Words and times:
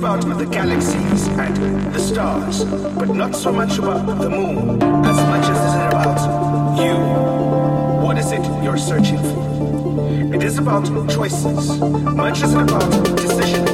about 0.00 0.38
the 0.38 0.46
galaxies 0.46 1.28
and 1.28 1.92
the 1.92 1.98
stars, 1.98 2.64
but 2.64 3.10
not 3.10 3.36
so 3.36 3.52
much 3.52 3.76
about 3.76 4.06
the 4.06 4.30
moon 4.30 4.82
as 5.04 5.16
much 5.28 5.44
as 5.44 5.58
it 5.58 5.68
is 5.68 5.74
about 5.90 6.18
you. 6.82 6.96
What 8.02 8.16
is 8.16 8.32
it 8.32 8.42
you're 8.64 8.78
searching 8.78 9.18
for? 9.18 10.34
It 10.34 10.42
is 10.42 10.56
about 10.56 10.86
choices, 11.10 11.78
much 12.14 12.42
as 12.42 12.54
about 12.54 12.90
decisions. 13.14 13.69